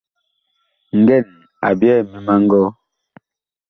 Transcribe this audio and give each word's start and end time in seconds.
Ngɛn, 0.99 1.25
a 1.67 1.69
ɓyɛɛ 1.79 1.99
ŋmim 2.05 2.27
a 2.33 2.35
ngɔɔ. 2.43 2.67